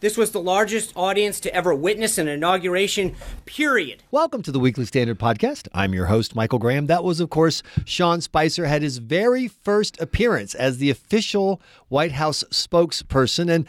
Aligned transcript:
This 0.00 0.16
was 0.16 0.30
the 0.30 0.40
largest 0.40 0.94
audience 0.96 1.40
to 1.40 1.54
ever 1.54 1.74
witness 1.74 2.16
an 2.16 2.26
inauguration, 2.26 3.14
period. 3.44 4.02
Welcome 4.10 4.42
to 4.44 4.50
the 4.50 4.58
Weekly 4.58 4.86
Standard 4.86 5.18
Podcast. 5.18 5.68
I'm 5.74 5.92
your 5.92 6.06
host, 6.06 6.34
Michael 6.34 6.58
Graham. 6.58 6.86
That 6.86 7.04
was, 7.04 7.20
of 7.20 7.28
course, 7.28 7.62
Sean 7.84 8.22
Spicer 8.22 8.64
had 8.64 8.80
his 8.80 8.96
very 8.96 9.46
first 9.46 10.00
appearance 10.00 10.54
as 10.54 10.78
the 10.78 10.88
official 10.88 11.60
White 11.88 12.12
House 12.12 12.44
spokesperson. 12.44 13.50
And 13.50 13.66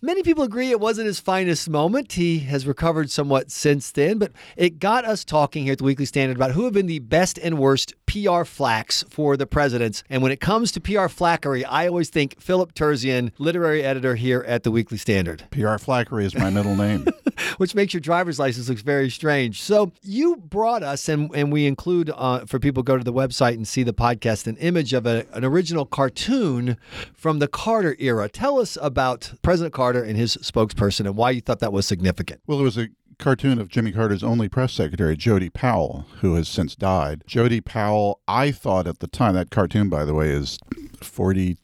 many 0.00 0.22
people 0.22 0.44
agree 0.44 0.70
it 0.70 0.80
wasn't 0.80 1.08
his 1.08 1.20
finest 1.20 1.68
moment. 1.68 2.12
He 2.12 2.38
has 2.38 2.66
recovered 2.66 3.10
somewhat 3.10 3.50
since 3.50 3.90
then, 3.90 4.16
but 4.16 4.32
it 4.56 4.78
got 4.78 5.04
us 5.04 5.26
talking 5.26 5.64
here 5.64 5.72
at 5.72 5.78
the 5.78 5.84
Weekly 5.84 6.06
Standard 6.06 6.38
about 6.38 6.52
who 6.52 6.64
have 6.64 6.72
been 6.72 6.86
the 6.86 7.00
best 7.00 7.38
and 7.38 7.58
worst 7.58 7.92
PR 8.06 8.46
flacks 8.46 9.04
for 9.10 9.36
the 9.36 9.46
presidents. 9.46 10.04
And 10.08 10.22
when 10.22 10.32
it 10.32 10.40
comes 10.40 10.72
to 10.72 10.80
PR 10.80 11.08
flackery, 11.08 11.66
I 11.68 11.86
always 11.86 12.08
think 12.08 12.40
Philip 12.40 12.72
Terzian, 12.72 13.32
literary 13.36 13.82
editor 13.82 14.14
here 14.14 14.42
at 14.48 14.62
the 14.62 14.70
Weekly 14.70 14.96
Standard. 14.96 15.44
PR 15.50 15.65
Flackery 15.74 16.24
is 16.24 16.34
my 16.34 16.50
middle 16.50 16.76
name. 16.76 17.06
Which 17.58 17.74
makes 17.74 17.92
your 17.92 18.00
driver's 18.00 18.38
license 18.38 18.68
look 18.68 18.78
very 18.78 19.10
strange. 19.10 19.62
So 19.62 19.92
you 20.02 20.36
brought 20.36 20.82
us, 20.82 21.08
and, 21.08 21.34
and 21.34 21.52
we 21.52 21.66
include 21.66 22.10
uh, 22.14 22.46
for 22.46 22.58
people 22.58 22.82
go 22.82 22.96
to 22.96 23.04
the 23.04 23.12
website 23.12 23.54
and 23.54 23.66
see 23.66 23.82
the 23.82 23.92
podcast, 23.92 24.46
an 24.46 24.56
image 24.56 24.92
of 24.92 25.06
a, 25.06 25.26
an 25.32 25.44
original 25.44 25.84
cartoon 25.84 26.76
from 27.14 27.38
the 27.38 27.48
Carter 27.48 27.96
era. 27.98 28.28
Tell 28.28 28.58
us 28.58 28.78
about 28.80 29.32
President 29.42 29.74
Carter 29.74 30.02
and 30.02 30.16
his 30.16 30.36
spokesperson 30.38 31.00
and 31.00 31.16
why 31.16 31.30
you 31.30 31.40
thought 31.40 31.60
that 31.60 31.72
was 31.72 31.86
significant. 31.86 32.40
Well, 32.46 32.60
it 32.60 32.64
was 32.64 32.78
a 32.78 32.88
cartoon 33.18 33.58
of 33.58 33.68
Jimmy 33.68 33.92
Carter's 33.92 34.22
only 34.22 34.48
press 34.48 34.72
secretary, 34.72 35.16
Jody 35.16 35.50
Powell, 35.50 36.06
who 36.20 36.34
has 36.34 36.48
since 36.48 36.74
died. 36.74 37.22
Jody 37.26 37.60
Powell, 37.60 38.20
I 38.28 38.50
thought 38.50 38.86
at 38.86 38.98
the 39.00 39.06
time, 39.06 39.34
that 39.34 39.50
cartoon, 39.50 39.88
by 39.88 40.04
the 40.04 40.14
way, 40.14 40.30
is 40.30 40.58
40 41.00 41.56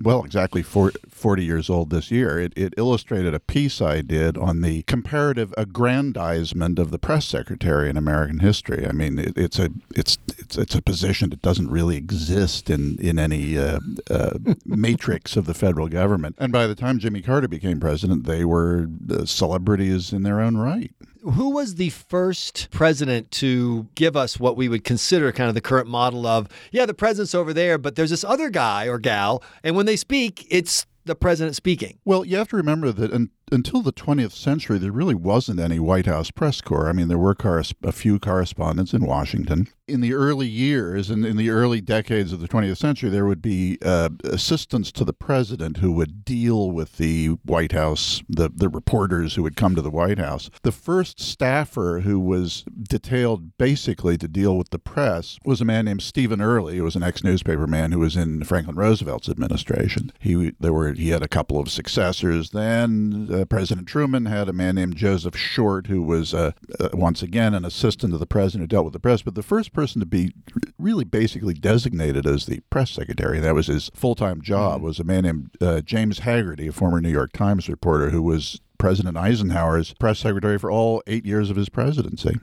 well, 0.00 0.24
exactly 0.24 0.62
40 0.62 1.44
years 1.44 1.70
old 1.70 1.90
this 1.90 2.10
year. 2.10 2.38
It, 2.38 2.52
it 2.56 2.74
illustrated 2.76 3.34
a 3.34 3.40
piece 3.40 3.80
I 3.80 4.00
did 4.00 4.36
on 4.36 4.60
the 4.60 4.82
comparative 4.82 5.54
aggrandizement 5.56 6.78
of 6.78 6.90
the 6.90 6.98
press 6.98 7.24
secretary 7.24 7.88
in 7.88 7.96
American 7.96 8.40
history. 8.40 8.86
I 8.86 8.92
mean, 8.92 9.18
it, 9.18 9.36
it's 9.36 9.58
a 9.58 9.70
it's 9.94 10.18
it's 10.38 10.56
it's 10.56 10.74
a 10.74 10.82
position 10.82 11.30
that 11.30 11.42
doesn't 11.42 11.70
really 11.70 11.96
exist 11.96 12.70
in 12.70 12.98
in 13.00 13.18
any 13.18 13.58
uh, 13.58 13.80
uh, 14.10 14.38
matrix 14.64 15.36
of 15.36 15.46
the 15.46 15.54
federal 15.54 15.88
government. 15.88 16.36
And 16.38 16.52
by 16.52 16.66
the 16.66 16.74
time 16.74 16.98
Jimmy 16.98 17.22
Carter 17.22 17.48
became 17.48 17.80
president, 17.80 18.24
they 18.24 18.44
were 18.44 18.88
uh, 19.10 19.24
celebrities 19.24 20.12
in 20.12 20.22
their 20.22 20.40
own 20.40 20.56
right 20.56 20.92
who 21.34 21.50
was 21.50 21.74
the 21.74 21.90
first 21.90 22.68
president 22.70 23.30
to 23.32 23.88
give 23.94 24.16
us 24.16 24.38
what 24.38 24.56
we 24.56 24.68
would 24.68 24.84
consider 24.84 25.32
kind 25.32 25.48
of 25.48 25.54
the 25.54 25.60
current 25.60 25.88
model 25.88 26.26
of, 26.26 26.48
yeah, 26.70 26.86
the 26.86 26.94
president's 26.94 27.34
over 27.34 27.52
there, 27.52 27.78
but 27.78 27.96
there's 27.96 28.10
this 28.10 28.24
other 28.24 28.48
guy 28.48 28.86
or 28.86 28.98
gal, 28.98 29.42
and 29.62 29.74
when 29.74 29.86
they 29.86 29.96
speak, 29.96 30.46
it's 30.50 30.86
the 31.04 31.14
president 31.14 31.56
speaking. 31.56 31.98
Well, 32.04 32.24
you 32.24 32.36
have 32.36 32.48
to 32.48 32.56
remember 32.56 32.92
that 32.92 33.28
until 33.52 33.82
the 33.82 33.92
20th 33.92 34.32
century, 34.32 34.78
there 34.78 34.92
really 34.92 35.14
wasn't 35.14 35.60
any 35.60 35.78
White 35.78 36.06
House 36.06 36.30
press 36.30 36.60
corps. 36.60 36.88
I 36.88 36.92
mean, 36.92 37.08
there 37.08 37.18
were 37.18 37.36
a 37.82 37.92
few 37.92 38.18
correspondents 38.18 38.92
in 38.92 39.04
Washington. 39.04 39.68
In 39.86 40.00
the 40.00 40.14
early 40.14 40.48
years, 40.48 41.10
and 41.10 41.24
in, 41.24 41.32
in 41.32 41.36
the 41.36 41.50
early 41.50 41.80
decades 41.80 42.32
of 42.32 42.40
the 42.40 42.48
20th 42.48 42.78
century, 42.78 43.08
there 43.08 43.26
would 43.26 43.42
be 43.42 43.78
uh, 43.82 44.08
assistants 44.24 44.90
to 44.92 45.04
the 45.04 45.12
president 45.12 45.76
who 45.76 45.92
would 45.92 46.24
deal 46.24 46.70
with 46.72 46.96
the 46.96 47.28
White 47.44 47.72
House, 47.72 48.22
the, 48.28 48.50
the 48.52 48.68
reporters 48.68 49.34
who 49.34 49.44
would 49.44 49.56
come 49.56 49.76
to 49.76 49.82
the 49.82 49.90
White 49.90 50.18
House. 50.18 50.50
The 50.62 50.72
first 50.72 51.20
staffer 51.20 52.00
who 52.00 52.18
was 52.18 52.64
detailed 52.82 53.56
basically 53.58 54.18
to 54.18 54.26
deal 54.26 54.56
with 54.56 54.70
the 54.70 54.78
press 54.78 55.38
was 55.44 55.60
a 55.60 55.64
man 55.64 55.84
named 55.84 56.02
Stephen 56.02 56.40
Early, 56.40 56.78
who 56.78 56.84
was 56.84 56.96
an 56.96 57.04
ex 57.04 57.22
newspaper 57.22 57.66
man 57.66 57.92
who 57.92 58.00
was 58.00 58.16
in 58.16 58.42
Franklin 58.42 58.76
Roosevelt's 58.76 59.28
administration. 59.28 60.12
He 60.18 60.52
there 60.58 60.72
were 60.72 60.92
he 60.92 61.10
had 61.10 61.22
a 61.22 61.28
couple 61.28 61.60
of 61.60 61.70
successors 61.70 62.50
then 62.50 63.26
uh, 63.36 63.44
President 63.44 63.86
Truman 63.86 64.26
had 64.26 64.48
a 64.48 64.52
man 64.52 64.74
named 64.74 64.96
Joseph 64.96 65.36
Short, 65.36 65.86
who 65.86 66.02
was 66.02 66.32
uh, 66.32 66.52
uh, 66.80 66.88
once 66.92 67.22
again 67.22 67.54
an 67.54 67.64
assistant 67.64 68.12
to 68.12 68.18
the 68.18 68.26
president 68.26 68.62
who 68.62 68.74
dealt 68.74 68.84
with 68.84 68.92
the 68.92 69.00
press. 69.00 69.22
But 69.22 69.34
the 69.34 69.42
first 69.42 69.72
person 69.72 70.00
to 70.00 70.06
be 70.06 70.32
really 70.78 71.04
basically 71.04 71.54
designated 71.54 72.26
as 72.26 72.46
the 72.46 72.60
press 72.70 72.90
secretary, 72.90 73.36
and 73.36 73.44
that 73.44 73.54
was 73.54 73.66
his 73.66 73.90
full 73.94 74.14
time 74.14 74.40
job, 74.40 74.76
mm-hmm. 74.76 74.86
was 74.86 74.98
a 74.98 75.04
man 75.04 75.22
named 75.24 75.50
uh, 75.60 75.80
James 75.80 76.20
Hagerty, 76.20 76.68
a 76.68 76.72
former 76.72 77.00
New 77.00 77.10
York 77.10 77.32
Times 77.32 77.68
reporter 77.68 78.10
who 78.10 78.22
was 78.22 78.60
President 78.78 79.16
Eisenhower's 79.16 79.94
press 79.94 80.18
secretary 80.18 80.58
for 80.58 80.70
all 80.70 81.02
eight 81.06 81.24
years 81.24 81.50
of 81.50 81.56
his 81.56 81.68
presidency. 81.68 82.38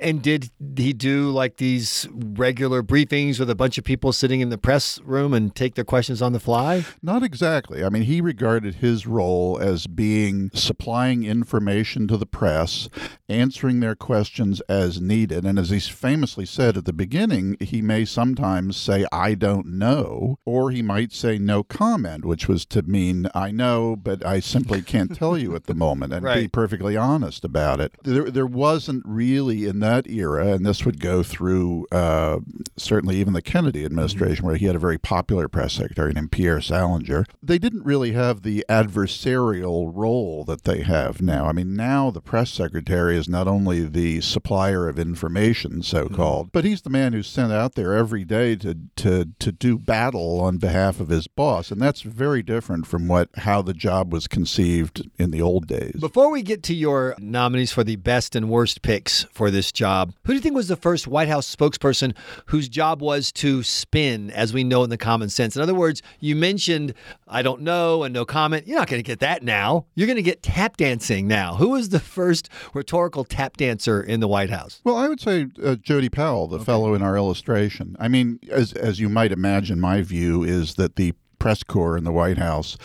And 0.00 0.22
did 0.22 0.50
he 0.76 0.92
do 0.92 1.30
like 1.30 1.58
these 1.58 2.08
regular 2.10 2.82
briefings 2.82 3.38
with 3.38 3.50
a 3.50 3.54
bunch 3.54 3.76
of 3.76 3.84
people 3.84 4.12
sitting 4.12 4.40
in 4.40 4.48
the 4.48 4.58
press 4.58 4.98
room 5.02 5.34
and 5.34 5.54
take 5.54 5.74
their 5.74 5.84
questions 5.84 6.22
on 6.22 6.32
the 6.32 6.40
fly? 6.40 6.86
Not 7.02 7.22
exactly. 7.22 7.84
I 7.84 7.90
mean, 7.90 8.02
he 8.02 8.20
regarded 8.20 8.76
his 8.76 9.06
role 9.06 9.58
as 9.60 9.86
being 9.86 10.50
supplying 10.54 11.24
information 11.24 12.08
to 12.08 12.16
the 12.16 12.26
press, 12.26 12.88
answering 13.28 13.80
their 13.80 13.94
questions 13.94 14.60
as 14.62 15.00
needed. 15.00 15.44
And 15.44 15.58
as 15.58 15.70
he 15.70 15.80
famously 15.80 16.46
said 16.46 16.76
at 16.76 16.86
the 16.86 16.92
beginning, 16.92 17.56
he 17.60 17.82
may 17.82 18.04
sometimes 18.04 18.76
say, 18.76 19.06
I 19.12 19.34
don't 19.34 19.66
know, 19.66 20.38
or 20.46 20.70
he 20.70 20.82
might 20.82 21.12
say 21.12 21.38
no 21.38 21.62
comment, 21.62 22.24
which 22.24 22.48
was 22.48 22.64
to 22.66 22.82
mean, 22.82 23.28
I 23.34 23.50
know, 23.50 23.96
but 23.96 24.24
I 24.24 24.40
simply 24.40 24.80
can't 24.82 25.14
tell 25.14 25.36
you 25.36 25.54
at 25.54 25.64
the 25.64 25.74
moment, 25.74 26.14
and 26.14 26.24
right. 26.24 26.42
be 26.42 26.48
perfectly 26.48 26.96
honest 26.96 27.44
about 27.44 27.80
it. 27.80 27.92
There, 28.02 28.30
there 28.30 28.46
wasn't 28.46 29.02
really 29.04 29.66
in 29.66 29.80
that 29.80 29.89
era, 30.08 30.48
and 30.48 30.64
this 30.64 30.84
would 30.84 31.00
go 31.00 31.22
through 31.22 31.86
uh, 31.92 32.38
certainly 32.76 33.16
even 33.16 33.32
the 33.32 33.42
Kennedy 33.42 33.84
administration, 33.84 34.36
mm-hmm. 34.36 34.46
where 34.46 34.56
he 34.56 34.66
had 34.66 34.76
a 34.76 34.80
very 34.80 34.98
popular 34.98 35.48
press 35.48 35.74
secretary 35.74 36.12
named 36.12 36.32
Pierre 36.32 36.60
Salinger, 36.60 37.24
they 37.42 37.58
didn't 37.58 37.84
really 37.84 38.12
have 38.12 38.42
the 38.42 38.64
adversarial 38.68 39.90
role 39.94 40.44
that 40.44 40.64
they 40.64 40.82
have 40.82 41.20
now. 41.20 41.46
I 41.46 41.52
mean, 41.52 41.74
now 41.74 42.10
the 42.10 42.20
press 42.20 42.50
secretary 42.50 43.16
is 43.16 43.28
not 43.28 43.48
only 43.48 43.86
the 43.86 44.20
supplier 44.20 44.88
of 44.88 44.98
information, 44.98 45.82
so 45.82 46.08
called, 46.08 46.46
mm-hmm. 46.46 46.52
but 46.52 46.64
he's 46.64 46.82
the 46.82 46.90
man 46.90 47.12
who's 47.12 47.28
sent 47.28 47.52
out 47.52 47.74
there 47.74 47.94
every 47.94 48.24
day 48.24 48.56
to, 48.56 48.76
to, 48.96 49.28
to 49.38 49.52
do 49.52 49.78
battle 49.78 50.40
on 50.40 50.58
behalf 50.58 51.00
of 51.00 51.08
his 51.08 51.26
boss. 51.26 51.70
And 51.70 51.80
that's 51.80 52.02
very 52.02 52.42
different 52.42 52.86
from 52.86 53.08
what 53.08 53.28
how 53.36 53.62
the 53.62 53.74
job 53.74 54.12
was 54.12 54.26
conceived 54.26 55.08
in 55.18 55.30
the 55.30 55.42
old 55.42 55.66
days. 55.66 55.96
Before 55.98 56.30
we 56.30 56.42
get 56.42 56.62
to 56.64 56.74
your 56.74 57.14
nominees 57.18 57.72
for 57.72 57.84
the 57.84 57.96
best 57.96 58.36
and 58.36 58.48
worst 58.48 58.82
picks 58.82 59.24
for 59.32 59.50
this 59.50 59.72
job. 59.80 60.12
Who 60.24 60.32
do 60.32 60.34
you 60.34 60.42
think 60.42 60.54
was 60.54 60.68
the 60.68 60.76
first 60.76 61.06
White 61.06 61.28
House 61.28 61.56
spokesperson 61.56 62.14
whose 62.46 62.68
job 62.68 63.00
was 63.00 63.32
to 63.32 63.62
spin, 63.62 64.30
as 64.30 64.52
we 64.52 64.62
know 64.62 64.84
in 64.84 64.90
the 64.90 64.98
common 64.98 65.30
sense? 65.30 65.56
In 65.56 65.62
other 65.62 65.74
words, 65.74 66.02
you 66.20 66.36
mentioned, 66.36 66.92
I 67.26 67.40
don't 67.40 67.62
know, 67.62 68.02
and 68.02 68.12
no 68.12 68.26
comment. 68.26 68.66
You're 68.66 68.78
not 68.78 68.88
going 68.88 69.02
to 69.02 69.06
get 69.06 69.20
that 69.20 69.42
now. 69.42 69.86
You're 69.94 70.06
going 70.06 70.16
to 70.16 70.22
get 70.22 70.42
tap 70.42 70.76
dancing 70.76 71.26
now. 71.26 71.54
Who 71.54 71.70
was 71.70 71.88
the 71.88 71.98
first 71.98 72.50
rhetorical 72.74 73.24
tap 73.24 73.56
dancer 73.56 74.02
in 74.02 74.20
the 74.20 74.28
White 74.28 74.50
House? 74.50 74.82
Well, 74.84 74.96
I 74.96 75.08
would 75.08 75.20
say 75.20 75.46
uh, 75.64 75.76
Jody 75.76 76.10
Powell, 76.10 76.46
the 76.46 76.56
okay. 76.56 76.64
fellow 76.66 76.92
in 76.92 77.00
our 77.00 77.16
illustration. 77.16 77.96
I 77.98 78.08
mean, 78.08 78.38
as, 78.50 78.74
as 78.74 79.00
you 79.00 79.08
might 79.08 79.32
imagine, 79.32 79.80
my 79.80 80.02
view 80.02 80.44
is 80.44 80.74
that 80.74 80.96
the 80.96 81.14
press 81.40 81.64
corps 81.64 81.96
in 81.96 82.04
the 82.04 82.12
White 82.12 82.38
House, 82.38 82.76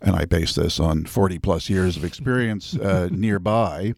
and 0.00 0.16
I 0.16 0.24
base 0.24 0.54
this 0.54 0.80
on 0.80 1.04
40 1.04 1.38
plus 1.40 1.68
years 1.68 1.98
of 1.98 2.04
experience 2.04 2.74
uh, 2.76 3.08
nearby, 3.12 3.94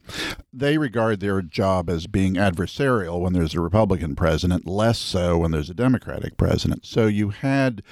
they 0.53 0.79
regard 0.79 1.21
their 1.21 1.41
job 1.43 1.89
as 1.89 2.09
being 2.09 2.35
adversarial 2.35 3.21
when 3.21 3.35
there's 3.35 3.55
a 3.55 3.61
Republican 3.61 4.17
president, 4.17 4.67
less 4.67 4.99
so 4.99 5.39
when 5.39 5.53
there's 5.53 5.71
a 5.71 5.75
Democratic 5.75 6.37
president. 6.37 6.85
So 6.85 7.07
you 7.07 7.31
had 7.31 7.85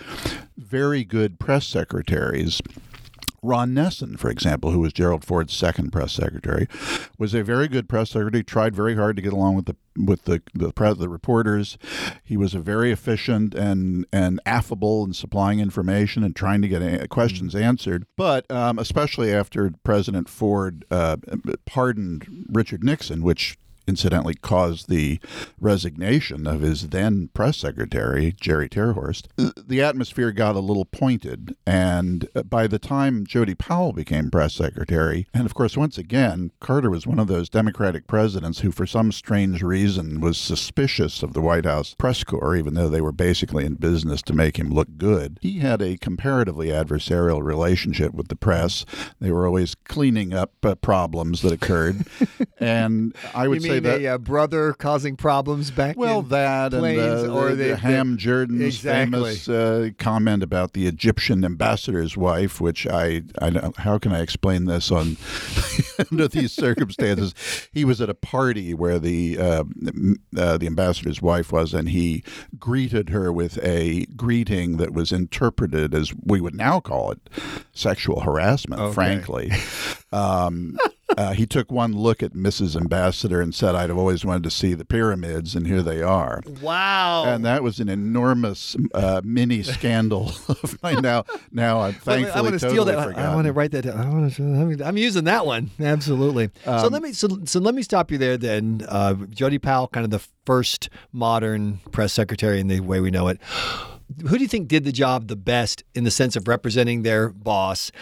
very 0.56 1.04
good 1.04 1.38
press 1.38 1.66
secretaries 1.66 2.60
Ron 3.42 3.74
Nessen, 3.74 4.18
for 4.18 4.30
example, 4.30 4.70
who 4.70 4.80
was 4.80 4.92
Gerald 4.92 5.24
Ford's 5.24 5.54
second 5.54 5.90
press 5.90 6.12
secretary, 6.12 6.66
was 7.18 7.34
a 7.34 7.42
very 7.42 7.68
good 7.68 7.88
press 7.88 8.10
secretary. 8.10 8.44
Tried 8.44 8.74
very 8.74 8.96
hard 8.96 9.16
to 9.16 9.22
get 9.22 9.32
along 9.32 9.54
with 9.56 9.66
the 9.66 9.76
with 9.96 10.24
the 10.24 10.42
the, 10.54 10.72
the 10.94 11.08
reporters. 11.08 11.78
He 12.24 12.36
was 12.36 12.54
a 12.54 12.60
very 12.60 12.92
efficient 12.92 13.54
and 13.54 14.06
and 14.12 14.40
affable 14.46 15.04
in 15.04 15.12
supplying 15.14 15.60
information 15.60 16.22
and 16.22 16.34
trying 16.34 16.62
to 16.62 16.68
get 16.68 16.82
a- 16.82 17.08
questions 17.08 17.54
answered. 17.54 18.04
But 18.16 18.50
um, 18.50 18.78
especially 18.78 19.32
after 19.32 19.72
President 19.84 20.28
Ford 20.28 20.84
uh, 20.90 21.16
pardoned 21.66 22.46
Richard 22.50 22.84
Nixon, 22.84 23.22
which 23.22 23.56
incidentally 23.90 24.34
caused 24.34 24.88
the 24.88 25.18
resignation 25.60 26.46
of 26.46 26.60
his 26.60 26.90
then 26.90 27.28
press 27.34 27.56
secretary, 27.56 28.32
Jerry 28.40 28.68
Terhorst, 28.68 29.26
the 29.36 29.82
atmosphere 29.82 30.30
got 30.30 30.54
a 30.54 30.60
little 30.60 30.84
pointed. 30.84 31.56
And 31.66 32.28
by 32.48 32.68
the 32.68 32.78
time 32.78 33.26
Jody 33.26 33.56
Powell 33.56 33.92
became 33.92 34.30
press 34.30 34.54
secretary, 34.54 35.26
and 35.34 35.44
of 35.44 35.54
course, 35.54 35.76
once 35.76 35.98
again, 35.98 36.52
Carter 36.60 36.88
was 36.88 37.04
one 37.04 37.18
of 37.18 37.26
those 37.26 37.48
Democratic 37.48 38.06
presidents 38.06 38.60
who, 38.60 38.70
for 38.70 38.86
some 38.86 39.10
strange 39.10 39.60
reason, 39.60 40.20
was 40.20 40.38
suspicious 40.38 41.24
of 41.24 41.32
the 41.32 41.40
White 41.40 41.64
House 41.64 41.94
press 41.98 42.22
corps, 42.22 42.54
even 42.54 42.74
though 42.74 42.88
they 42.88 43.00
were 43.00 43.10
basically 43.10 43.66
in 43.66 43.74
business 43.74 44.22
to 44.22 44.32
make 44.32 44.56
him 44.56 44.70
look 44.70 44.98
good. 44.98 45.38
He 45.42 45.58
had 45.58 45.82
a 45.82 45.96
comparatively 45.96 46.68
adversarial 46.68 47.42
relationship 47.42 48.14
with 48.14 48.28
the 48.28 48.36
press. 48.36 48.84
They 49.18 49.32
were 49.32 49.46
always 49.46 49.74
cleaning 49.74 50.32
up 50.32 50.52
uh, 50.64 50.76
problems 50.76 51.42
that 51.42 51.52
occurred. 51.52 52.06
and 52.58 53.16
I 53.34 53.48
would 53.48 53.62
say 53.62 53.79
having 53.84 54.02
that- 54.02 54.08
a 54.10 54.14
uh, 54.14 54.18
brother 54.18 54.72
causing 54.74 55.16
problems 55.16 55.70
back. 55.70 55.96
Well, 55.96 56.20
in 56.20 56.28
that 56.28 56.74
and 56.74 56.84
uh, 56.84 57.32
or 57.32 57.50
the, 57.50 57.56
the- 57.56 57.62
the 57.64 57.68
the- 57.70 57.76
Ham 57.76 58.16
Jordan's 58.16 58.62
Exactly. 58.76 59.34
famous 59.34 59.48
uh, 59.48 59.90
comment 59.98 60.42
about 60.42 60.72
the 60.72 60.86
Egyptian 60.86 61.44
ambassador's 61.44 62.16
wife, 62.16 62.60
which 62.60 62.86
I, 62.86 63.22
I 63.40 63.50
don't- 63.50 63.76
how 63.78 63.98
can 63.98 64.12
I 64.12 64.20
explain 64.20 64.66
this 64.66 64.90
on 64.90 65.16
under 66.10 66.28
these 66.28 66.52
circumstances? 66.52 67.34
He 67.72 67.84
was 67.84 68.00
at 68.00 68.08
a 68.10 68.14
party 68.14 68.74
where 68.74 68.98
the 68.98 69.38
uh, 69.38 69.64
uh, 70.36 70.56
the 70.58 70.66
ambassador's 70.66 71.20
wife 71.22 71.52
was, 71.52 71.74
and 71.74 71.88
he 71.88 72.22
greeted 72.58 73.10
her 73.10 73.32
with 73.32 73.58
a 73.64 74.06
greeting 74.16 74.76
that 74.78 74.92
was 74.92 75.12
interpreted 75.12 75.94
as 75.94 76.12
we 76.24 76.40
would 76.40 76.54
now 76.54 76.80
call 76.80 77.12
it 77.12 77.18
sexual 77.72 78.20
harassment. 78.20 78.80
Okay. 78.80 78.94
Frankly. 78.94 79.50
Um, 80.12 80.76
uh, 81.16 81.32
he 81.32 81.46
took 81.46 81.70
one 81.72 81.92
look 81.92 82.22
at 82.22 82.32
Mrs. 82.32 82.76
Ambassador 82.76 83.40
and 83.40 83.54
said, 83.54 83.74
"I'd 83.74 83.88
have 83.90 83.98
always 83.98 84.24
wanted 84.24 84.42
to 84.44 84.50
see 84.50 84.74
the 84.74 84.84
pyramids, 84.84 85.54
and 85.54 85.66
here 85.66 85.82
they 85.82 86.02
are." 86.02 86.42
Wow. 86.62 87.24
And 87.26 87.44
that 87.44 87.62
was 87.62 87.80
an 87.80 87.88
enormous 87.88 88.76
uh, 88.94 89.20
mini 89.24 89.62
scandal 89.62 90.32
of 90.48 90.78
mine. 90.82 91.00
Now, 91.02 91.24
now 91.52 91.80
I'm 91.80 91.94
thankfully 91.94 92.48
I'm 92.48 92.52
to 92.52 92.58
totally 92.58 92.72
steal 92.72 92.84
that. 92.86 92.98
I- 92.98 93.30
I 93.30 93.34
want 93.34 93.46
to 93.46 93.52
write 93.52 93.70
that 93.72 93.82
down. 93.82 93.98
I 93.98 94.08
want 94.08 94.32
to, 94.34 94.84
I'm 94.86 94.96
using 94.96 95.24
that 95.24 95.46
one. 95.46 95.70
Absolutely. 95.80 96.50
so 96.64 96.72
Um, 96.86 96.92
let 96.92 97.02
me 97.02 97.12
so, 97.12 97.28
so 97.44 97.60
let 97.60 97.74
me 97.74 97.82
stop 97.82 98.10
you 98.10 98.18
there. 98.18 98.36
Then 98.36 98.84
uh, 98.88 99.14
Jody 99.30 99.58
Powell, 99.58 99.88
kind 99.88 100.04
of 100.04 100.10
the 100.10 100.26
first 100.46 100.88
modern 101.12 101.80
press 101.92 102.12
secretary 102.12 102.60
in 102.60 102.68
the 102.68 102.80
way 102.80 103.00
we 103.00 103.10
know 103.10 103.28
it. 103.28 103.38
Who 104.22 104.36
do 104.36 104.42
you 104.42 104.48
think 104.48 104.68
did 104.68 104.84
the 104.84 104.92
job 104.92 105.28
the 105.28 105.36
best 105.36 105.84
in 105.94 106.04
the 106.04 106.10
sense 106.10 106.36
of 106.36 106.48
representing 106.48 107.02
their 107.02 107.28
boss? 107.30 107.92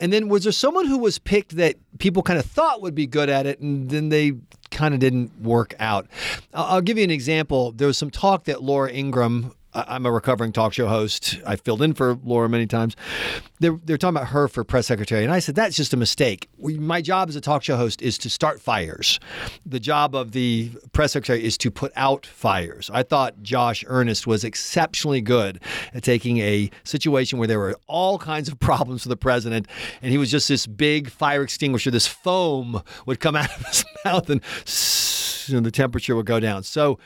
And 0.00 0.12
then 0.12 0.28
was 0.28 0.44
there 0.44 0.52
someone 0.52 0.86
who 0.86 0.98
was 0.98 1.18
picked 1.18 1.56
that 1.56 1.76
people 1.98 2.22
kind 2.22 2.38
of 2.38 2.46
thought 2.46 2.82
would 2.82 2.94
be 2.94 3.06
good 3.06 3.28
at 3.28 3.46
it, 3.46 3.60
and 3.60 3.88
then 3.90 4.08
they 4.08 4.32
kind 4.70 4.94
of 4.94 5.00
didn't 5.00 5.40
work 5.40 5.74
out? 5.78 6.06
I'll, 6.52 6.80
give 6.80 6.98
you 6.98 7.04
an 7.04 7.10
example. 7.10 7.72
There 7.72 7.86
was 7.86 7.98
some 7.98 8.10
talk 8.10 8.44
that 8.44 8.62
Laura 8.62 8.90
Ingraham. 8.90 9.52
I'm 9.74 10.04
a 10.04 10.12
recovering 10.12 10.52
talk 10.52 10.72
show 10.72 10.86
host. 10.86 11.38
I 11.46 11.56
filled 11.56 11.82
in 11.82 11.94
for 11.94 12.18
Laura 12.22 12.48
many 12.48 12.66
times. 12.66 12.94
They're, 13.60 13.78
they're 13.84 13.96
talking 13.96 14.16
about 14.16 14.28
her 14.28 14.48
for 14.48 14.64
press 14.64 14.86
secretary. 14.86 15.24
And 15.24 15.32
I 15.32 15.38
said, 15.38 15.54
that's 15.54 15.76
just 15.76 15.94
a 15.94 15.96
mistake. 15.96 16.48
We, 16.58 16.78
my 16.78 17.00
job 17.00 17.28
as 17.28 17.36
a 17.36 17.40
talk 17.40 17.62
show 17.62 17.76
host 17.76 18.02
is 18.02 18.18
to 18.18 18.30
start 18.30 18.60
fires. 18.60 19.18
The 19.64 19.80
job 19.80 20.14
of 20.14 20.32
the 20.32 20.72
press 20.92 21.12
secretary 21.12 21.44
is 21.44 21.56
to 21.58 21.70
put 21.70 21.92
out 21.96 22.26
fires. 22.26 22.90
I 22.92 23.02
thought 23.02 23.42
Josh 23.42 23.84
Earnest 23.86 24.26
was 24.26 24.44
exceptionally 24.44 25.20
good 25.20 25.60
at 25.94 26.02
taking 26.02 26.38
a 26.38 26.70
situation 26.84 27.38
where 27.38 27.48
there 27.48 27.58
were 27.58 27.76
all 27.86 28.18
kinds 28.18 28.48
of 28.48 28.60
problems 28.60 29.04
for 29.04 29.08
the 29.08 29.16
president, 29.16 29.66
and 30.02 30.12
he 30.12 30.18
was 30.18 30.30
just 30.30 30.48
this 30.48 30.66
big 30.66 31.08
fire 31.08 31.42
extinguisher. 31.42 31.90
This 31.90 32.06
foam 32.06 32.82
would 33.06 33.20
come 33.20 33.36
out 33.36 33.50
of 33.56 33.66
his 33.66 33.84
mouth 34.04 34.28
and 34.28 34.44
you 35.48 35.54
know, 35.56 35.60
the 35.60 35.70
temperature 35.70 36.14
will 36.14 36.22
go 36.22 36.40
down. 36.40 36.62
So, 36.62 36.98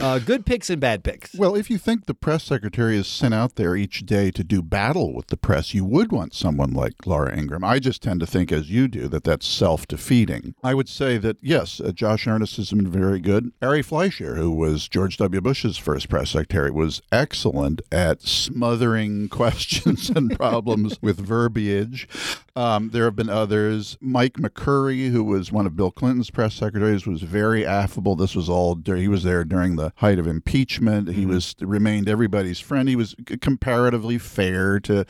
uh, 0.00 0.18
good 0.18 0.46
picks 0.46 0.70
and 0.70 0.80
bad 0.80 1.04
picks. 1.04 1.34
Well, 1.34 1.54
if 1.54 1.70
you 1.70 1.78
think 1.78 2.06
the 2.06 2.14
press 2.14 2.44
secretary 2.44 2.96
is 2.96 3.06
sent 3.06 3.34
out 3.34 3.56
there 3.56 3.76
each 3.76 4.06
day 4.06 4.30
to 4.32 4.44
do 4.44 4.62
battle 4.62 5.14
with 5.14 5.28
the 5.28 5.36
press, 5.36 5.74
you 5.74 5.84
would 5.84 6.12
want 6.12 6.34
someone 6.34 6.72
like 6.72 7.06
Laura 7.06 7.36
Ingraham. 7.36 7.64
I 7.64 7.78
just 7.78 8.02
tend 8.02 8.20
to 8.20 8.26
think, 8.26 8.52
as 8.52 8.70
you 8.70 8.88
do, 8.88 9.08
that 9.08 9.24
that's 9.24 9.46
self 9.46 9.86
defeating. 9.86 10.54
I 10.62 10.74
would 10.74 10.88
say 10.88 11.18
that, 11.18 11.36
yes, 11.40 11.80
uh, 11.80 11.92
Josh 11.92 12.26
Earnest 12.26 12.56
has 12.56 12.70
been 12.70 12.88
very 12.88 13.20
good. 13.20 13.52
Ari 13.62 13.82
Fleischer, 13.82 14.36
who 14.36 14.50
was 14.50 14.88
George 14.88 15.16
W. 15.16 15.40
Bush's 15.40 15.76
first 15.78 16.08
press 16.08 16.30
secretary, 16.30 16.70
was 16.70 17.02
excellent 17.10 17.82
at 17.90 18.22
smothering 18.22 19.28
questions 19.30 20.10
and 20.10 20.36
problems 20.36 20.98
with 21.02 21.18
verbiage. 21.18 22.08
Um, 22.54 22.90
there 22.90 23.04
have 23.04 23.16
been 23.16 23.28
others. 23.28 23.98
Mike 24.00 24.34
McCurry, 24.34 25.10
who 25.10 25.22
was 25.22 25.52
one 25.52 25.66
of 25.66 25.76
Bill 25.76 25.90
Clinton's 25.90 26.30
press 26.30 26.54
secretaries, 26.54 27.06
was 27.06 27.22
very 27.22 27.66
affable. 27.76 28.16
This 28.16 28.34
was 28.34 28.48
all 28.48 28.74
dur- 28.74 28.96
he 28.96 29.08
was 29.08 29.22
there 29.22 29.44
during 29.44 29.76
the 29.76 29.92
height 29.96 30.18
of 30.18 30.26
impeachment. 30.26 31.08
He 31.08 31.26
was 31.26 31.54
remained 31.60 32.08
everybody's 32.08 32.60
friend. 32.60 32.88
He 32.88 32.96
was 32.96 33.14
comparatively 33.40 34.18
fair 34.18 34.80
to 34.80 35.04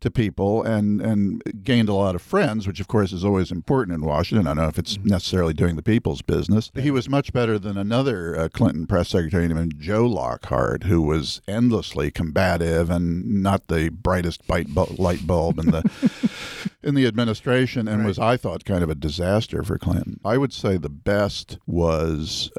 to 0.00 0.10
people 0.10 0.62
and 0.62 1.00
and 1.00 1.42
gained 1.64 1.88
a 1.88 1.94
lot 1.94 2.14
of 2.14 2.22
friends, 2.22 2.66
which 2.66 2.80
of 2.80 2.88
course 2.88 3.12
is 3.12 3.24
always 3.24 3.50
important 3.50 3.94
in 3.94 4.04
Washington. 4.04 4.46
I 4.46 4.50
don't 4.50 4.64
know 4.64 4.68
if 4.68 4.78
it's 4.78 4.98
necessarily 4.98 5.54
doing 5.54 5.76
the 5.76 5.82
people's 5.82 6.22
business. 6.22 6.70
He 6.74 6.90
was 6.90 7.08
much 7.08 7.32
better 7.32 7.58
than 7.58 7.76
another 7.76 8.38
uh, 8.38 8.48
Clinton 8.48 8.86
press 8.86 9.08
secretary 9.08 9.48
named 9.48 9.76
Joe 9.78 10.06
Lockhart, 10.06 10.84
who 10.84 11.02
was 11.02 11.40
endlessly 11.48 12.10
combative 12.10 12.90
and 12.90 13.42
not 13.42 13.68
the 13.68 13.88
brightest 13.88 14.46
bite 14.46 14.68
bu- 14.68 14.94
light 14.98 15.26
bulb 15.26 15.58
in 15.58 15.70
the 15.70 15.82
in 16.82 16.94
the 16.94 17.06
administration 17.06 17.86
and 17.88 18.04
was, 18.04 18.18
I 18.18 18.36
thought, 18.36 18.64
kind 18.64 18.82
of 18.82 18.90
a 18.90 18.94
disaster 18.94 19.62
for 19.62 19.78
Clinton. 19.78 20.18
I 20.24 20.38
would 20.38 20.52
say 20.52 20.76
the 20.76 20.88
best 20.88 21.58
was 21.66 22.09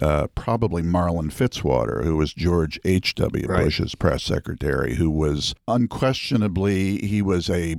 uh, 0.02 0.28
probably 0.36 0.82
Marlin 0.82 1.30
Fitzwater, 1.30 2.04
who 2.04 2.18
was 2.18 2.34
George 2.34 2.80
H.W. 2.84 3.48
Right. 3.48 3.66
Bush's 3.66 3.96
press 3.96 4.24
secretary, 4.24 4.96
who 4.96 5.10
was 5.10 5.54
unquestionably, 5.68 6.98
he 7.00 7.22
was 7.22 7.50
a 7.50 7.78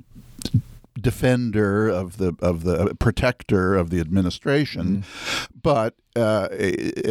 defender 1.01 1.89
of 1.89 2.19
the 2.19 2.35
of 2.41 2.65
the 2.65 2.95
protector 2.99 3.75
of 3.75 3.91
the 3.91 4.01
administration, 4.01 5.05
but 5.63 5.95
uh, 6.17 6.49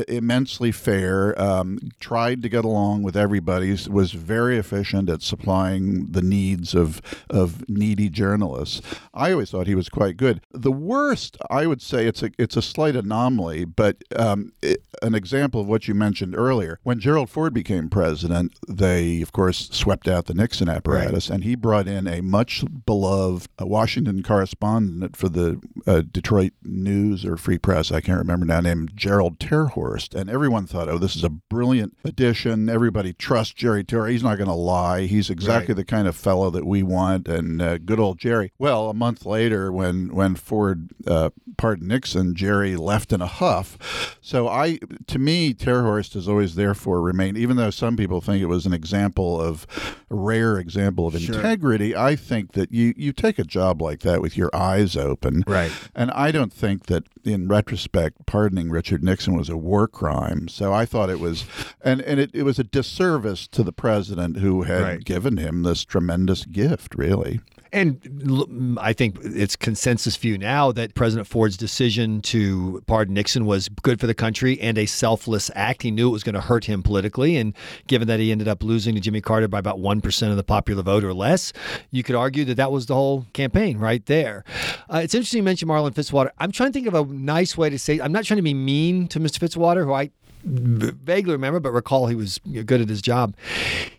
immensely 0.08 0.72
fair. 0.72 1.40
Um, 1.42 1.80
tried 2.00 2.42
to 2.44 2.50
get 2.50 2.66
along 2.66 3.04
with 3.04 3.16
everybody. 3.16 3.72
Was 3.90 4.12
very 4.12 4.58
efficient 4.58 5.10
at 5.10 5.22
supplying 5.22 6.12
the 6.12 6.22
needs 6.22 6.76
of 6.76 7.02
of 7.30 7.68
needy 7.70 8.10
journalists. 8.10 8.82
I 9.14 9.32
always 9.32 9.52
thought 9.52 9.68
he 9.68 9.76
was 9.76 9.90
quite 9.90 10.18
good. 10.18 10.42
The 10.52 10.72
worst, 10.72 11.38
I 11.50 11.68
would 11.68 11.82
say, 11.82 12.06
it's 12.06 12.24
a 12.24 12.32
it's 12.38 12.58
a 12.58 12.62
slight 12.62 12.96
anomaly, 12.96 13.66
but 13.66 13.98
um, 14.16 14.54
it, 14.62 14.84
an 15.02 15.16
example 15.16 15.62
of 15.62 15.68
what 15.68 15.88
you 15.88 15.94
mentioned 15.94 16.36
earlier. 16.36 16.80
When 16.84 17.00
Gerald 17.00 17.30
Ford 17.30 17.54
became 17.54 17.90
president, 17.90 18.54
they 18.68 19.22
of 19.22 19.32
course 19.32 19.70
swept 19.72 20.08
out 20.08 20.26
the 20.26 20.34
Nixon 20.34 20.70
apparatus, 20.70 21.30
and 21.30 21.44
he 21.44 21.56
brought 21.56 21.88
in 21.88 22.08
a 22.08 22.22
much 22.22 22.64
beloved 22.86 23.50
uh, 23.60 23.66
Washington 23.66 24.24
correspondent 24.24 25.16
for 25.16 25.30
the 25.30 25.62
uh, 25.88 26.02
Detroit 26.02 26.54
News 26.64 27.26
or 27.26 27.38
Free 27.38 27.58
Press, 27.58 27.92
I 27.92 28.02
can't 28.02 28.20
remember 28.20 28.46
now, 28.46 28.62
named 28.62 28.91
Gerald 28.96 29.40
Terhorst. 29.40 30.14
And 30.14 30.30
everyone 30.30 30.66
thought, 30.66 30.90
oh, 30.90 30.98
this 30.98 31.16
is 31.16 31.24
a 31.24 31.30
brilliant 31.30 31.98
addition. 32.04 32.70
Everybody 32.70 33.14
trusts 33.14 33.54
Jerry 33.54 33.84
Terhorst. 33.84 34.12
He's 34.12 34.24
not 34.24 34.38
going 34.38 34.50
to 34.50 34.54
lie. 34.54 35.02
He's 35.02 35.30
exactly 35.30 35.74
the 35.74 35.86
kind 35.86 36.08
of 36.08 36.16
fellow 36.16 36.50
that 36.50 36.66
we 36.66 36.84
want. 36.84 37.28
And 37.28 37.62
uh, 37.62 37.78
good 37.78 38.00
old 38.00 38.20
Jerry. 38.20 38.52
Well, 38.58 38.90
a 38.90 38.94
month 38.94 39.26
later, 39.26 39.72
when 39.72 40.14
when 40.14 40.36
Ford 40.36 40.90
uh, 41.08 41.30
pardoned 41.62 41.88
Nixon, 41.90 42.34
Jerry 42.34 42.76
left 42.76 43.14
in 43.14 43.22
a 43.22 43.28
huff. 43.28 44.18
So 44.20 44.48
I, 44.48 44.80
to 45.06 45.20
me, 45.20 45.54
Terhorst 45.54 46.16
has 46.16 46.28
always 46.28 46.56
therefore 46.56 47.02
remained, 47.02 47.38
even 47.38 47.56
though 47.56 47.70
some 47.70 47.96
people 47.96 48.20
think 48.20 48.42
it 48.42 48.48
was 48.48 48.66
an 48.66 48.74
example 48.74 49.40
of 49.40 49.68
a 50.10 50.16
rare 50.16 50.58
example 50.58 51.06
of 51.06 51.14
integrity. 51.14 51.96
I 51.96 52.16
think 52.16 52.54
that 52.54 52.72
you 52.72 52.94
you 52.98 53.14
take 53.14 53.38
a 53.38 53.44
job 53.44 53.80
like 53.82 54.00
that 54.00 54.22
with 54.22 54.36
your 54.36 54.50
eyes 54.56 54.98
open, 54.98 55.44
Right. 55.46 55.72
and 55.96 56.10
I 56.12 56.32
don't 56.32 56.52
think 56.52 56.88
that, 56.88 57.04
in 57.24 57.48
retrospect, 57.48 58.26
pardoning 58.26 58.72
Richard 58.72 59.04
Nixon 59.04 59.38
was 59.38 59.48
a 59.50 59.56
war 59.58 59.88
crime. 59.88 60.48
So 60.48 60.74
I 60.74 60.86
thought 60.86 61.12
it 61.12 61.20
was, 61.20 61.46
and, 61.84 62.02
and 62.02 62.20
it, 62.20 62.32
it 62.34 62.42
was 62.44 62.58
a 62.58 62.64
disservice 62.64 63.48
to 63.50 63.62
the 63.64 63.72
president 63.72 64.38
who 64.38 64.64
had 64.64 64.82
Right. 64.82 65.04
given 65.04 65.38
him 65.38 65.62
this 65.62 65.86
tremendous 65.86 66.44
gift, 66.46 66.96
really. 66.96 67.40
And 67.74 68.78
I 68.80 68.92
think 68.92 69.18
it's 69.22 69.56
consensus 69.56 70.18
view 70.18 70.38
now 70.38 70.72
that 70.74 70.94
President 70.94 71.28
Ford's 71.28 71.56
decision 71.56 72.22
to 72.24 72.84
pardon 72.86 73.14
Nixon 73.14 73.46
was 73.46 73.70
good 73.70 74.00
for 74.00 74.08
the 74.08 74.14
country 74.14 74.60
and 74.60 74.78
a 74.78 74.86
selfless 74.86 75.50
act. 75.56 75.84
He 75.84 75.92
knew 75.92 76.10
it 76.10 76.12
was 76.12 76.24
going 76.24 76.36
to 76.36 76.42
hurt 76.42 76.66
him 76.66 76.84
politically. 76.84 77.38
And 77.38 77.54
given 77.88 78.08
that 78.10 78.20
he 78.20 78.32
ended 78.32 78.50
up 78.50 78.62
losing 78.62 78.96
to 78.96 79.02
Jimmy 79.02 79.22
Carter 79.22 79.48
by 79.48 79.60
about 79.60 79.80
1% 79.80 80.30
of 80.30 80.36
the 80.36 80.44
popular 80.44 80.84
vote 80.84 81.06
or 81.06 81.14
less, 81.14 81.54
you 81.92 82.04
could 82.04 82.16
argue 82.16 82.44
that 82.46 82.56
that 82.56 82.72
was 82.72 82.88
the 82.88 82.96
whole 82.96 83.26
campaign 83.32 83.78
right 83.78 84.06
there. 84.06 84.44
Uh, 84.90 85.00
it's 85.04 85.16
interesting 85.16 85.38
you 85.38 85.44
mentioned 85.44 85.68
Marlin 85.68 85.94
Fitzwater. 85.94 86.32
I'm 86.40 86.52
trying 86.52 86.70
to 86.70 86.74
think 86.74 86.88
of 86.88 86.94
a 86.94 87.06
nice 87.06 87.58
way 87.58 87.70
to 87.70 87.80
say, 87.80 88.02
I'm 88.02 88.12
not 88.12 88.26
trying 88.26 88.38
to 88.38 88.44
be 88.44 88.54
mean 88.54 89.08
to 89.10 89.20
Mr. 89.20 89.40
Fitzwater, 89.40 89.86
who 89.86 89.94
I 89.94 90.12
vaguely 90.44 91.34
remember, 91.34 91.60
but 91.60 91.72
recall 91.72 92.08
he 92.08 92.16
was 92.16 92.40
good 92.66 92.82
at 92.82 92.90
his 92.90 93.02
job. 93.02 93.36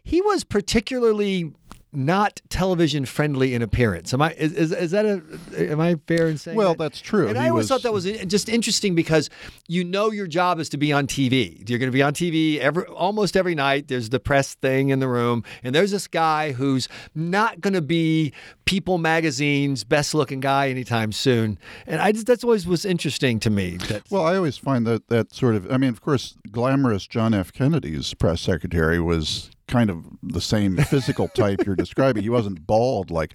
He 0.03 0.21
was 0.21 0.45
particularly 0.45 1.53
not 1.93 2.41
television 2.49 3.05
friendly 3.05 3.55
in 3.55 3.61
appearance. 3.63 4.15
Am 4.15 4.23
I 4.23 4.33
is, 4.33 4.53
is, 4.53 4.73
is 4.73 4.91
that 4.93 5.05
a 5.05 5.23
am 5.71 5.81
I 5.81 5.97
fair 6.07 6.29
in 6.29 6.39
saying? 6.39 6.57
Well, 6.57 6.71
that? 6.71 6.79
that's 6.79 7.01
true. 7.01 7.29
And 7.29 7.37
He 7.37 7.45
I 7.45 7.49
always 7.51 7.65
was- 7.65 7.69
thought 7.69 7.83
that 7.83 7.93
was 7.93 8.05
just 8.05 8.49
interesting 8.49 8.95
because 8.95 9.29
you 9.69 9.85
know 9.85 10.11
your 10.11 10.27
job 10.27 10.59
is 10.59 10.69
to 10.71 10.77
be 10.79 10.93
on 10.93 11.07
TV. 11.07 11.69
You're 11.69 11.79
going 11.79 11.91
to 11.91 11.95
be 11.95 12.03
on 12.03 12.15
TV 12.15 12.59
every 12.59 12.85
almost 12.85 13.37
every 13.37 13.55
night. 13.55 13.89
There's 13.89 14.09
the 14.09 14.21
press 14.21 14.55
thing 14.55 14.89
in 14.89 15.01
the 15.01 15.09
room, 15.09 15.45
and 15.63 15.75
there's 15.75 15.91
this 15.91 16.09
guy 16.09 16.53
who's 16.53 16.89
not 17.15 17.61
going 17.61 17.75
to 17.75 17.83
be 17.83 18.33
People 18.65 18.97
Magazine's 18.99 19.85
best 19.85 20.15
looking 20.15 20.41
guy 20.41 20.71
anytime 20.71 21.13
soon. 21.13 21.59
And 21.87 22.01
I 22.01 22.13
just 22.13 22.27
that's 22.27 22.43
always 22.45 22.67
was 22.67 22.85
interesting 22.85 23.39
to 23.41 23.51
me. 23.51 23.77
That 23.89 24.03
Well, 24.11 24.25
I 24.25 24.37
always 24.37 24.57
find 24.57 24.87
that 24.87 25.09
that 25.09 25.35
sort 25.35 25.55
of, 25.57 25.71
I 25.71 25.77
mean, 25.77 25.91
of 25.91 26.01
course, 26.01 26.37
glamorous 26.51 27.07
John 27.07 27.35
F. 27.35 27.53
Kennedy's 27.53 28.15
press 28.15 28.41
secretary 28.41 28.99
was 29.01 29.51
kind 29.73 29.91
of 29.91 30.05
the 30.23 30.41
same 30.41 30.77
physical 30.77 31.29
type 31.43 31.65
you're 31.65 31.75
describing. 31.77 32.23
He 32.23 32.29
wasn't 32.29 32.67
bald 32.67 33.11
like 33.11 33.35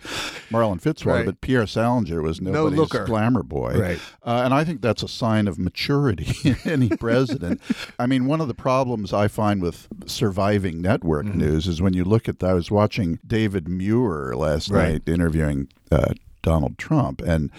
Marlin 0.51 0.79
Fitzwater, 0.79 1.05
Right. 1.17 1.25
but 1.25 1.41
Pierre 1.41 1.65
Salinger 1.67 2.21
was 2.21 2.39
nobody's 2.39 2.77
looker. 2.79 3.05
glamour 3.05 3.43
boy. 3.43 3.73
Right. 3.79 3.99
Uh, 4.23 4.41
and 4.45 4.53
I 4.53 4.63
think 4.63 4.81
that's 4.81 5.03
a 5.03 5.07
sign 5.07 5.47
of 5.47 5.57
maturity 5.57 6.33
in 6.49 6.57
any 6.65 6.89
president. 7.05 7.59
I 7.99 8.05
mean, 8.05 8.25
one 8.27 8.39
of 8.41 8.47
the 8.47 8.53
problems 8.53 9.11
I 9.13 9.27
find 9.27 9.61
with 9.61 9.87
surviving 10.05 10.81
network 10.81 11.25
Mm-hmm. 11.25 11.37
news 11.39 11.67
is 11.67 11.81
when 11.81 11.93
you 11.93 12.03
look 12.03 12.29
at, 12.29 12.43
I 12.43 12.53
was 12.53 12.69
watching 12.69 13.19
David 13.25 13.67
Muir 13.67 14.35
last 14.35 14.69
Right. 14.69 14.93
night 14.93 15.01
interviewing 15.07 15.67
uh, 15.91 16.13
Donald 16.47 16.77
Trump 16.77 17.19
and 17.19 17.51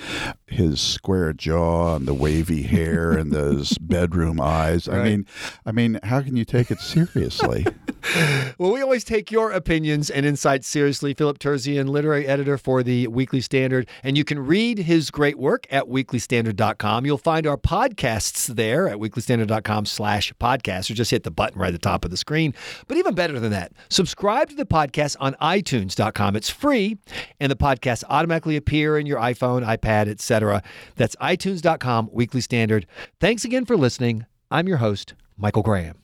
his 0.46 0.80
square 0.80 1.34
jaw 1.34 1.96
and 1.96 2.08
the 2.08 2.14
wavy 2.14 2.62
hair 2.62 3.12
and 3.12 3.30
those 3.30 3.76
bedroom 3.80 4.40
eyes. 4.40 4.88
I 4.88 5.02
mean, 5.04 5.26
I 5.66 5.72
mean, 5.72 6.00
how 6.04 6.22
can 6.22 6.36
you 6.36 6.46
take 6.46 6.70
it 6.70 6.80
seriously? 6.80 7.66
Well, 8.58 8.72
we 8.72 8.80
always 8.80 9.04
take 9.04 9.30
your 9.30 9.52
opinions 9.52 10.08
and 10.08 10.24
insights 10.24 10.66
seriously. 10.66 11.14
Philip 11.14 11.38
Terzian, 11.38 11.88
literary 11.88 12.26
editor 12.26 12.56
for 12.56 12.82
the 12.82 13.06
Weekly 13.08 13.40
Standard, 13.40 13.86
and 14.02 14.16
you 14.16 14.24
can 14.24 14.38
read 14.38 14.78
his 14.78 15.10
great 15.10 15.38
work 15.38 15.66
at 15.70 15.84
weeklystandard.com. 15.84 17.04
You'll 17.04 17.18
find 17.18 17.46
our 17.46 17.56
podcasts 17.56 18.46
there 18.46 18.88
at 18.88 18.96
weeklystandard.com 18.96 19.86
slash 19.86 20.32
podcast, 20.40 20.90
or 20.90 20.94
just 20.94 21.10
hit 21.10 21.24
the 21.24 21.30
button 21.30 21.60
right 21.60 21.68
at 21.68 21.72
the 21.72 21.78
top 21.78 22.04
of 22.04 22.10
the 22.10 22.16
screen. 22.16 22.54
But 22.86 22.96
even 22.96 23.14
better 23.14 23.38
than 23.38 23.50
that, 23.50 23.72
subscribe 23.90 24.48
to 24.50 24.54
the 24.56 24.66
podcast 24.66 25.16
on 25.20 25.34
itunes.com. 25.34 26.34
It's 26.34 26.50
free, 26.50 26.96
and 27.38 27.52
the 27.52 27.56
podcasts 27.56 28.04
automatically 28.08 28.56
appear 28.78 28.96
in 28.98 29.06
your 29.06 29.18
iPhone, 29.18 29.66
iPad, 29.66 30.08
etc. 30.08 30.62
That's 30.96 31.16
itunes.com, 31.16 32.10
Weekly 32.12 32.40
Standard. 32.40 32.86
Thanks 33.20 33.44
again 33.44 33.64
for 33.64 33.76
listening. 33.76 34.26
I'm 34.50 34.68
your 34.68 34.78
host, 34.78 35.14
Michael 35.36 35.62
Graham. 35.62 35.98